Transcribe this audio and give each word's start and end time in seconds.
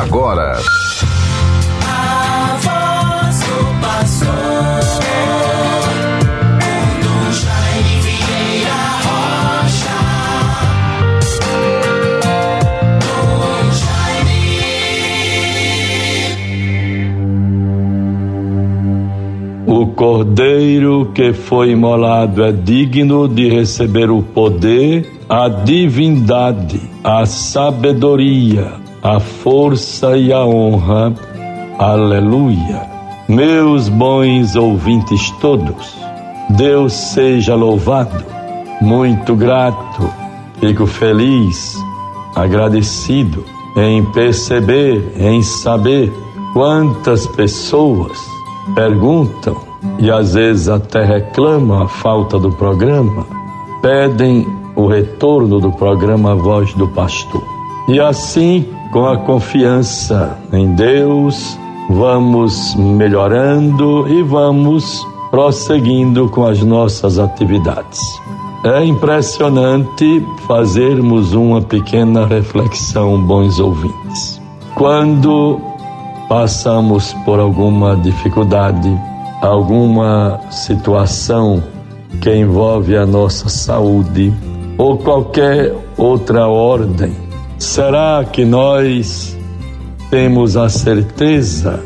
agora. 0.00 0.58
O 19.66 19.86
cordeiro 19.88 21.12
que 21.14 21.32
foi 21.32 21.70
imolado 21.70 22.44
é 22.44 22.52
digno 22.52 23.28
de 23.28 23.48
receber 23.48 24.10
o 24.10 24.22
poder, 24.22 25.08
a 25.28 25.48
divindade, 25.48 26.80
a 27.02 27.24
sabedoria, 27.26 28.83
a 29.04 29.20
força 29.20 30.16
e 30.16 30.32
a 30.32 30.42
honra. 30.46 31.12
Aleluia. 31.78 32.88
Meus 33.28 33.90
bons 33.90 34.56
ouvintes 34.56 35.30
todos, 35.42 35.94
Deus 36.48 36.94
seja 36.94 37.54
louvado. 37.54 38.24
Muito 38.80 39.36
grato, 39.36 40.10
fico 40.58 40.86
feliz, 40.86 41.76
agradecido 42.34 43.44
em 43.76 44.04
perceber, 44.12 45.12
em 45.18 45.42
saber 45.42 46.10
quantas 46.54 47.26
pessoas 47.26 48.18
perguntam 48.74 49.56
e 49.98 50.10
às 50.10 50.32
vezes 50.32 50.68
até 50.68 51.04
reclamam 51.04 51.82
a 51.82 51.88
falta 51.88 52.38
do 52.38 52.50
programa, 52.52 53.26
pedem 53.82 54.46
o 54.74 54.86
retorno 54.86 55.60
do 55.60 55.70
programa 55.72 56.34
Voz 56.34 56.72
do 56.74 56.88
Pastor. 56.88 57.42
E 57.88 58.00
assim 58.00 58.66
com 58.94 59.08
a 59.08 59.16
confiança 59.16 60.38
em 60.52 60.72
Deus, 60.76 61.58
vamos 61.90 62.76
melhorando 62.76 64.06
e 64.08 64.22
vamos 64.22 65.04
prosseguindo 65.32 66.28
com 66.28 66.46
as 66.46 66.62
nossas 66.62 67.18
atividades. 67.18 67.98
É 68.64 68.84
impressionante 68.84 70.24
fazermos 70.46 71.32
uma 71.32 71.60
pequena 71.60 72.24
reflexão, 72.24 73.20
bons 73.20 73.58
ouvintes. 73.58 74.40
Quando 74.76 75.60
passamos 76.28 77.12
por 77.24 77.40
alguma 77.40 77.96
dificuldade, 77.96 78.96
alguma 79.42 80.40
situação 80.52 81.60
que 82.20 82.32
envolve 82.32 82.96
a 82.96 83.04
nossa 83.04 83.48
saúde 83.48 84.32
ou 84.78 84.96
qualquer 84.98 85.74
outra 85.98 86.46
ordem 86.46 87.23
Será 87.58 88.24
que 88.24 88.44
nós 88.44 89.36
temos 90.10 90.56
a 90.56 90.68
certeza 90.68 91.80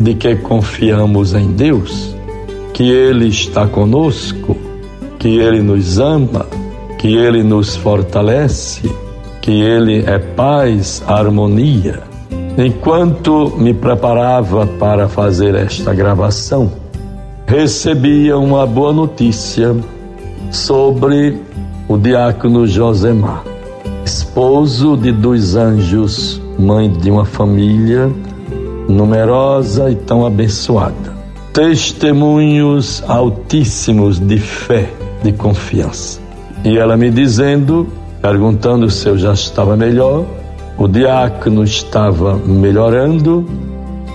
de 0.00 0.14
que 0.14 0.34
confiamos 0.36 1.34
em 1.34 1.52
Deus, 1.52 2.14
que 2.74 2.90
Ele 2.90 3.28
está 3.28 3.66
conosco, 3.66 4.56
que 5.18 5.38
Ele 5.38 5.62
nos 5.62 5.98
ama, 5.98 6.46
que 6.98 7.14
Ele 7.14 7.44
nos 7.44 7.76
fortalece, 7.76 8.90
que 9.40 9.52
Ele 9.52 10.04
é 10.04 10.18
paz, 10.18 11.02
harmonia? 11.06 12.02
Enquanto 12.58 13.52
me 13.56 13.72
preparava 13.72 14.66
para 14.66 15.08
fazer 15.08 15.54
esta 15.54 15.94
gravação, 15.94 16.72
recebia 17.46 18.36
uma 18.36 18.66
boa 18.66 18.92
notícia 18.92 19.76
sobre 20.50 21.38
o 21.88 21.96
diácono 21.96 22.66
Josemar 22.66 23.55
esposo 24.06 24.96
de 24.96 25.10
dois 25.10 25.56
anjos, 25.56 26.40
mãe 26.56 26.88
de 26.88 27.10
uma 27.10 27.24
família 27.24 28.08
numerosa 28.88 29.90
e 29.90 29.96
tão 29.96 30.24
abençoada. 30.24 31.12
Testemunhos 31.52 33.02
altíssimos 33.08 34.20
de 34.20 34.38
fé, 34.38 34.88
de 35.24 35.32
confiança. 35.32 36.20
E 36.64 36.78
ela 36.78 36.96
me 36.96 37.10
dizendo, 37.10 37.88
perguntando 38.22 38.88
se 38.88 39.08
eu 39.08 39.18
já 39.18 39.32
estava 39.32 39.76
melhor, 39.76 40.24
o 40.78 40.86
diácono 40.86 41.64
estava 41.64 42.36
melhorando, 42.36 43.44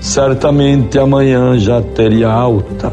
certamente 0.00 0.96
amanhã 0.96 1.58
já 1.58 1.82
teria 1.82 2.30
alta. 2.30 2.92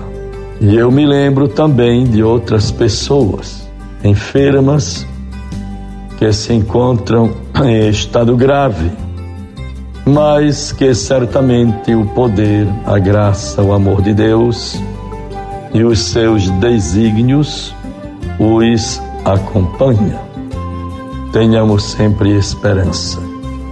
E 0.59 0.75
eu 0.75 0.89
me 0.89 1.05
lembro 1.05 1.47
também 1.47 2.03
de 2.03 2.23
outras 2.23 2.71
pessoas 2.71 3.69
enfermas 4.03 5.05
que 6.19 6.31
se 6.33 6.53
encontram 6.53 7.31
em 7.63 7.87
estado 7.89 8.35
grave, 8.35 8.91
mas 10.05 10.73
que 10.73 10.93
certamente 10.93 11.95
o 11.95 12.05
poder, 12.07 12.67
a 12.85 12.99
graça, 12.99 13.63
o 13.63 13.71
amor 13.71 14.01
de 14.01 14.13
Deus 14.13 14.77
e 15.73 15.81
os 15.81 15.97
seus 15.99 16.49
desígnios 16.59 17.73
os 18.37 19.01
acompanha. 19.23 20.19
Tenhamos 21.31 21.83
sempre 21.83 22.37
esperança. 22.37 23.17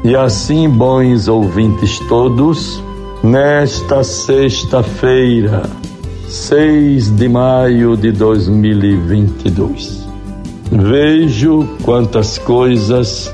E 0.05 0.15
assim, 0.15 0.69
bons 0.69 1.27
ouvintes 1.27 1.99
todos, 2.07 2.81
nesta 3.21 4.05
sexta-feira, 4.05 5.63
6 6.29 7.09
de 7.09 7.27
maio 7.27 7.97
de 7.97 8.13
2022, 8.13 10.06
Vejo 10.71 11.65
quantas 11.83 12.37
coisas 12.37 13.33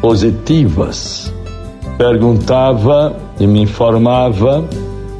positivas. 0.00 1.32
Perguntava 1.96 3.16
e 3.38 3.46
me 3.46 3.62
informava 3.62 4.64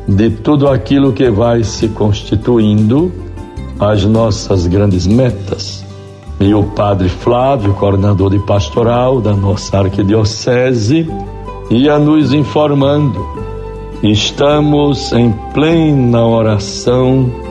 de 0.09 0.31
tudo 0.31 0.69
aquilo 0.69 1.13
que 1.13 1.31
vai 1.31 1.63
se 1.63 1.89
constituindo 1.89 3.13
as 3.79 4.05
nossas 4.05 4.67
grandes 4.67 5.07
metas. 5.07 5.85
E 6.41 6.53
o 6.53 6.65
padre 6.65 7.09
Flávio, 7.09 7.75
coordenador 7.75 8.31
de 8.31 8.39
pastoral 8.41 9.21
da 9.21 9.35
nossa 9.35 9.79
arquidiocese, 9.79 11.09
ia 11.71 11.99
nos 11.99 12.33
informando. 12.33 13.25
Estamos 14.03 15.13
em 15.13 15.33
plena 15.55 16.25
oração 16.27 17.46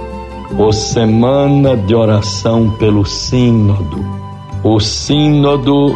o 0.57 0.71
Semana 0.71 1.75
de 1.75 1.95
Oração 1.95 2.69
pelo 2.77 3.03
Sínodo. 3.03 4.05
O 4.63 4.79
Sínodo 4.79 5.95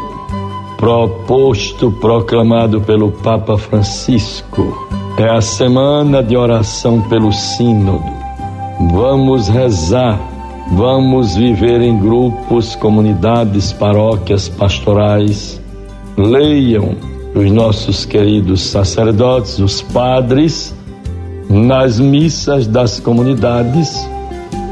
proposto, 0.77 1.91
proclamado 1.91 2.81
pelo 2.81 3.11
Papa 3.11 3.57
Francisco. 3.57 4.87
É 5.17 5.29
a 5.29 5.41
Semana 5.41 6.23
de 6.23 6.35
Oração 6.35 7.01
pelo 7.01 7.31
Sínodo. 7.31 8.11
Vamos 8.91 9.47
rezar, 9.47 10.19
vamos 10.71 11.35
viver 11.35 11.81
em 11.81 11.97
grupos, 11.97 12.75
comunidades, 12.75 13.71
paróquias, 13.71 14.49
pastorais. 14.49 15.61
Leiam 16.17 16.95
os 17.35 17.51
nossos 17.51 18.05
queridos 18.05 18.61
sacerdotes, 18.61 19.59
os 19.59 19.81
padres, 19.81 20.75
nas 21.49 21.99
missas 21.99 22.67
das 22.67 22.99
comunidades 22.99 24.07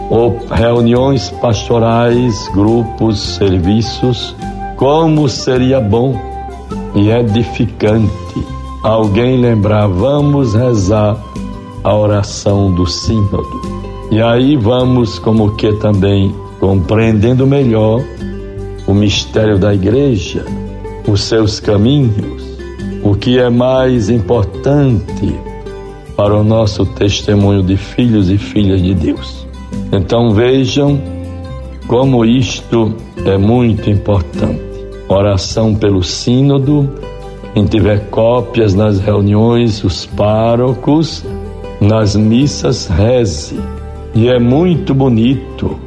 ou 0.09 0.39
reuniões 0.49 1.29
pastorais, 1.41 2.49
grupos, 2.53 3.19
serviços, 3.19 4.35
como 4.75 5.27
seria 5.27 5.79
bom 5.79 6.15
e 6.95 7.09
edificante 7.09 8.11
alguém 8.83 9.37
lembrar, 9.37 9.87
vamos 9.87 10.53
rezar 10.53 11.17
a 11.83 11.95
oração 11.95 12.73
do 12.73 12.85
sínodo. 12.85 13.61
E 14.11 14.21
aí 14.21 14.55
vamos, 14.55 15.19
como 15.19 15.55
que 15.55 15.73
também 15.73 16.33
compreendendo 16.59 17.45
melhor 17.45 18.01
o 18.87 18.93
mistério 18.93 19.59
da 19.59 19.73
igreja, 19.73 20.45
os 21.07 21.21
seus 21.21 21.59
caminhos, 21.59 22.43
o 23.03 23.15
que 23.15 23.37
é 23.37 23.49
mais 23.49 24.09
importante 24.09 25.35
para 26.15 26.35
o 26.35 26.43
nosso 26.43 26.85
testemunho 26.85 27.61
de 27.61 27.77
filhos 27.77 28.29
e 28.29 28.37
filhas 28.37 28.81
de 28.81 28.93
Deus. 28.93 29.46
Então 29.91 30.31
vejam 30.31 30.99
como 31.87 32.25
isto 32.25 32.93
é 33.25 33.37
muito 33.37 33.89
importante. 33.89 34.61
Oração 35.07 35.73
pelo 35.73 36.03
Sínodo, 36.03 36.89
quem 37.53 37.65
tiver 37.65 38.09
cópias 38.09 38.75
nas 38.75 38.99
reuniões, 38.99 39.83
os 39.83 40.05
párocos, 40.05 41.23
nas 41.79 42.15
missas, 42.15 42.87
reze. 42.87 43.57
E 44.13 44.27
é 44.27 44.37
muito 44.37 44.93
bonito 44.93 45.79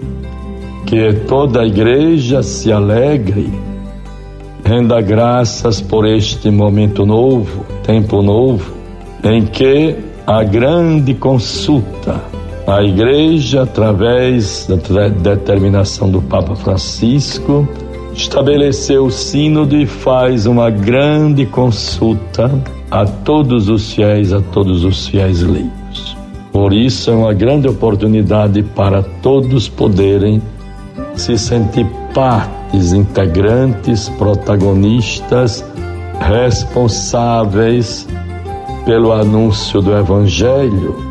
que 0.86 1.12
toda 1.28 1.60
a 1.60 1.66
igreja 1.66 2.42
se 2.42 2.72
alegre, 2.72 3.52
renda 4.64 5.00
graças 5.00 5.80
por 5.80 6.06
este 6.06 6.50
momento 6.50 7.04
novo, 7.04 7.64
tempo 7.82 8.22
novo, 8.22 8.72
em 9.22 9.44
que 9.44 9.96
a 10.26 10.42
grande 10.42 11.12
consulta 11.14 12.22
a 12.70 12.84
Igreja, 12.84 13.62
através 13.62 14.66
da 14.68 15.08
determinação 15.08 16.08
do 16.08 16.22
Papa 16.22 16.54
Francisco, 16.54 17.68
estabeleceu 18.14 19.06
o 19.06 19.10
sínodo 19.10 19.76
e 19.76 19.86
faz 19.86 20.46
uma 20.46 20.70
grande 20.70 21.46
consulta 21.46 22.48
a 22.88 23.04
todos 23.04 23.68
os 23.68 23.92
fiéis, 23.92 24.32
a 24.32 24.40
todos 24.40 24.84
os 24.84 25.08
fiéis 25.08 25.42
leigos. 25.42 26.16
Por 26.52 26.72
isso 26.72 27.10
é 27.10 27.14
uma 27.14 27.34
grande 27.34 27.66
oportunidade 27.66 28.62
para 28.62 29.02
todos 29.02 29.68
poderem 29.68 30.40
se 31.14 31.36
sentir 31.36 31.86
partes 32.14 32.92
integrantes, 32.92 34.08
protagonistas, 34.10 35.64
responsáveis 36.20 38.06
pelo 38.84 39.12
anúncio 39.12 39.80
do 39.80 39.92
Evangelho, 39.96 41.09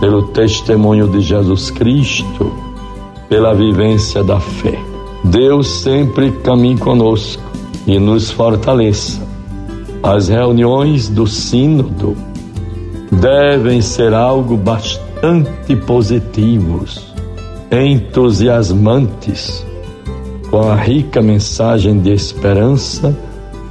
pelo 0.00 0.22
testemunho 0.28 1.08
de 1.08 1.20
Jesus 1.20 1.70
Cristo, 1.70 2.52
pela 3.28 3.54
vivência 3.54 4.22
da 4.22 4.38
fé. 4.40 4.78
Deus 5.24 5.68
sempre 5.68 6.32
caminhe 6.42 6.78
conosco 6.78 7.42
e 7.86 7.98
nos 7.98 8.30
fortaleça. 8.30 9.22
As 10.02 10.28
reuniões 10.28 11.08
do 11.08 11.26
Sínodo 11.26 12.16
devem 13.10 13.80
ser 13.80 14.14
algo 14.14 14.56
bastante 14.56 15.76
positivos, 15.76 17.14
entusiasmantes, 17.70 19.64
com 20.50 20.70
a 20.70 20.74
rica 20.74 21.22
mensagem 21.22 22.00
de 22.00 22.12
esperança 22.12 23.16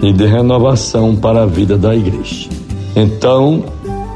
e 0.02 0.14
de 0.14 0.26
renovação 0.26 1.16
para 1.16 1.44
a 1.44 1.46
vida 1.46 1.78
da 1.78 1.96
igreja. 1.96 2.50
Então, 2.96 3.66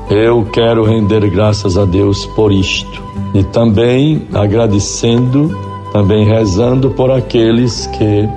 eu 0.09 0.45
quero 0.53 0.83
render 0.83 1.29
graças 1.29 1.77
a 1.77 1.85
Deus 1.85 2.25
por 2.27 2.51
isto 2.51 3.03
e 3.33 3.43
também 3.43 4.27
agradecendo, 4.33 5.57
também 5.91 6.25
rezando 6.25 6.91
por 6.91 7.11
aqueles 7.11 7.87
que 7.87 8.29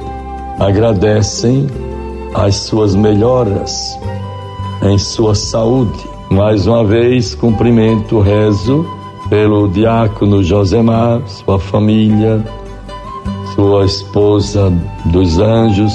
agradecem 0.59 1.67
as 2.35 2.56
suas 2.56 2.94
melhoras 2.94 3.99
em 4.82 4.99
sua 4.99 5.35
saúde. 5.35 5.99
Mais 6.31 6.67
uma 6.67 6.85
vez, 6.85 7.35
cumprimento, 7.35 8.20
rezo 8.20 8.87
pelo 9.29 9.69
diácono 9.69 10.43
Josemar, 10.43 11.20
sua 11.26 11.59
família, 11.59 12.43
sua 13.55 13.85
esposa 13.85 14.73
dos 15.06 15.38
anjos, 15.38 15.93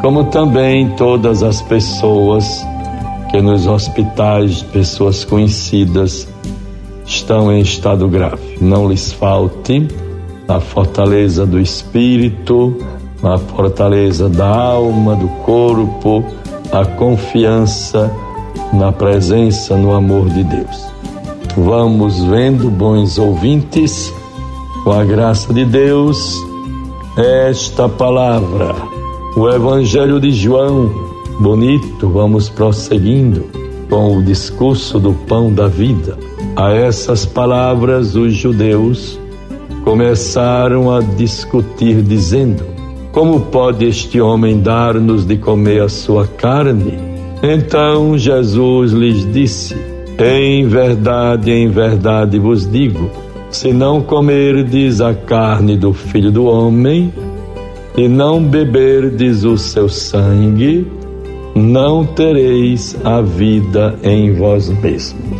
como 0.00 0.24
também 0.24 0.88
todas 0.96 1.42
as 1.42 1.62
pessoas 1.62 2.64
que 3.30 3.40
nos 3.40 3.66
hospitais, 3.66 4.62
pessoas 4.62 5.24
conhecidas, 5.24 6.26
estão 7.06 7.52
em 7.52 7.60
estado 7.60 8.08
grave. 8.08 8.58
Não 8.60 8.88
lhes 8.88 9.12
falte 9.12 9.86
a 10.48 10.60
fortaleza 10.60 11.46
do 11.46 11.60
espírito, 11.60 12.76
a 13.22 13.38
fortaleza 13.38 14.28
da 14.28 14.48
alma, 14.48 15.14
do 15.14 15.28
corpo, 15.44 16.24
a 16.72 16.84
confiança 16.84 18.10
na 18.72 18.92
presença, 18.92 19.76
no 19.76 19.94
amor 19.94 20.28
de 20.30 20.42
Deus. 20.42 20.86
Vamos 21.56 22.20
vendo, 22.24 22.70
bons 22.70 23.18
ouvintes, 23.18 24.12
com 24.84 24.92
a 24.92 25.04
graça 25.04 25.52
de 25.52 25.64
Deus, 25.64 26.40
esta 27.16 27.88
palavra, 27.88 28.74
o 29.36 29.48
Evangelho 29.48 30.20
de 30.20 30.30
João, 30.30 31.09
bonito, 31.40 32.06
vamos 32.06 32.50
prosseguindo 32.50 33.46
com 33.88 34.18
o 34.18 34.22
discurso 34.22 35.00
do 35.00 35.14
pão 35.14 35.52
da 35.52 35.66
vida. 35.66 36.16
A 36.54 36.72
essas 36.72 37.24
palavras, 37.24 38.14
os 38.14 38.34
judeus 38.34 39.18
começaram 39.82 40.94
a 40.94 41.00
discutir, 41.00 42.02
dizendo: 42.02 42.62
Como 43.10 43.40
pode 43.40 43.86
este 43.86 44.20
homem 44.20 44.60
dar-nos 44.60 45.24
de 45.24 45.38
comer 45.38 45.82
a 45.82 45.88
sua 45.88 46.26
carne? 46.26 46.98
Então 47.42 48.18
Jesus 48.18 48.92
lhes 48.92 49.30
disse: 49.32 49.74
Em 50.18 50.68
verdade, 50.68 51.50
em 51.50 51.68
verdade 51.68 52.38
vos 52.38 52.70
digo: 52.70 53.10
se 53.50 53.72
não 53.72 54.02
comerdes 54.02 55.00
a 55.00 55.14
carne 55.14 55.76
do 55.76 55.92
filho 55.92 56.30
do 56.30 56.44
homem 56.44 57.12
e 57.96 58.06
não 58.06 58.42
beberdes 58.42 59.42
o 59.42 59.56
seu 59.56 59.88
sangue, 59.88 60.99
não 61.60 62.04
tereis 62.04 62.96
a 63.04 63.20
vida 63.20 63.96
em 64.02 64.32
vós 64.34 64.68
mesmos. 64.68 65.38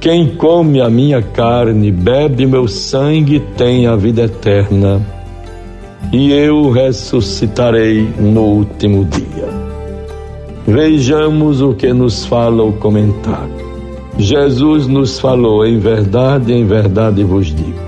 Quem 0.00 0.36
come 0.36 0.80
a 0.80 0.90
minha 0.90 1.22
carne, 1.22 1.90
bebe 1.90 2.46
meu 2.46 2.68
sangue, 2.68 3.40
tem 3.56 3.86
a 3.86 3.96
vida 3.96 4.22
eterna, 4.24 5.00
e 6.12 6.32
eu 6.32 6.70
ressuscitarei 6.70 8.08
no 8.18 8.42
último 8.42 9.04
dia. 9.04 9.48
Vejamos 10.66 11.60
o 11.60 11.74
que 11.74 11.92
nos 11.92 12.26
fala 12.26 12.62
o 12.62 12.72
comentário. 12.74 13.66
Jesus 14.18 14.86
nos 14.86 15.18
falou: 15.18 15.66
em 15.66 15.78
verdade, 15.78 16.52
em 16.52 16.64
verdade 16.64 17.22
vos 17.24 17.46
digo. 17.46 17.86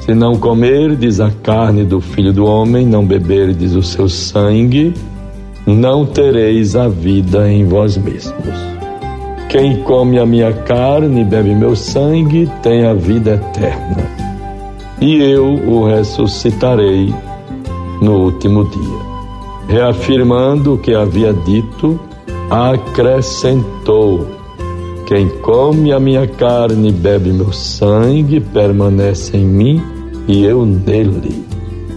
Se 0.00 0.14
não 0.14 0.36
comerdes 0.36 1.20
a 1.20 1.30
carne 1.30 1.84
do 1.84 2.00
filho 2.00 2.32
do 2.32 2.46
homem, 2.46 2.86
não 2.86 3.04
beberdes 3.04 3.74
o 3.74 3.82
seu 3.82 4.08
sangue, 4.08 4.94
não 5.68 6.06
tereis 6.06 6.74
a 6.74 6.88
vida 6.88 7.50
em 7.50 7.66
vós 7.66 7.98
mesmos. 7.98 8.68
Quem 9.50 9.82
come 9.82 10.18
a 10.18 10.24
minha 10.24 10.50
carne 10.50 11.20
e 11.20 11.24
bebe 11.24 11.54
meu 11.54 11.76
sangue 11.76 12.50
tem 12.62 12.86
a 12.86 12.94
vida 12.94 13.34
eterna, 13.34 14.10
e 14.98 15.16
eu 15.16 15.46
o 15.46 15.86
ressuscitarei 15.86 17.14
no 18.00 18.24
último 18.24 18.64
dia. 18.64 19.08
Reafirmando 19.68 20.74
o 20.74 20.78
que 20.78 20.94
havia 20.94 21.34
dito, 21.34 22.00
acrescentou: 22.50 24.26
Quem 25.06 25.28
come 25.40 25.92
a 25.92 26.00
minha 26.00 26.26
carne 26.26 26.88
e 26.88 26.92
bebe 26.92 27.30
meu 27.30 27.52
sangue 27.52 28.40
permanece 28.40 29.36
em 29.36 29.44
mim 29.44 29.82
e 30.26 30.44
eu 30.44 30.64
nele. 30.64 31.46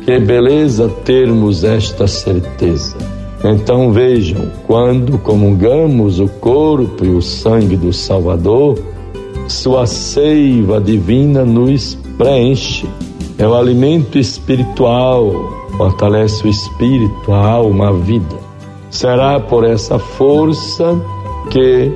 Que 0.04 0.20
beleza 0.20 0.90
termos 1.06 1.64
esta 1.64 2.08
certeza 2.08 3.21
então 3.44 3.92
vejam, 3.92 4.52
quando 4.68 5.18
comungamos 5.18 6.20
o 6.20 6.28
corpo 6.28 7.04
e 7.04 7.10
o 7.10 7.22
sangue 7.22 7.76
do 7.76 7.92
Salvador, 7.92 8.78
sua 9.48 9.88
seiva 9.88 10.80
divina 10.80 11.44
nos 11.44 11.96
preenche. 12.18 12.88
É 13.40 13.48
o 13.48 13.56
alimento 13.56 14.20
espiritual, 14.20 15.32
fortalece 15.76 16.46
o 16.46 16.50
espírito, 16.50 17.34
a 17.34 17.52
alma, 17.54 17.90
a 17.90 17.92
vida. 17.92 18.40
Será 18.92 19.40
por 19.40 19.64
essa 19.64 19.98
força 19.98 20.96
que 21.50 21.92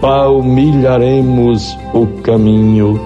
palmilharemos 0.00 1.76
o 1.94 2.08
caminho 2.22 3.00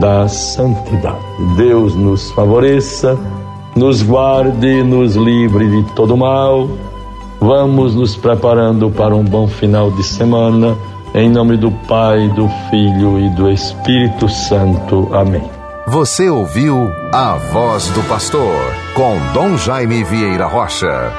da 0.00 0.26
santidade. 0.26 1.18
Deus 1.58 1.94
nos 1.94 2.30
favoreça, 2.30 3.18
nos 3.76 4.02
guarde, 4.02 4.82
nos 4.82 5.16
livre 5.16 5.68
de 5.68 5.82
todo 5.94 6.16
mal 6.16 6.66
Vamos 7.44 7.94
nos 7.94 8.16
preparando 8.16 8.90
para 8.90 9.14
um 9.14 9.22
bom 9.22 9.46
final 9.46 9.90
de 9.90 10.02
semana. 10.02 10.78
Em 11.14 11.28
nome 11.28 11.58
do 11.58 11.70
Pai, 11.70 12.26
do 12.28 12.48
Filho 12.70 13.20
e 13.20 13.28
do 13.36 13.50
Espírito 13.50 14.30
Santo. 14.30 15.10
Amém. 15.12 15.42
Você 15.86 16.30
ouviu 16.30 16.90
a 17.12 17.34
voz 17.52 17.88
do 17.88 18.02
pastor 18.08 18.56
com 18.94 19.18
Dom 19.34 19.58
Jaime 19.58 20.02
Vieira 20.04 20.46
Rocha. 20.46 21.12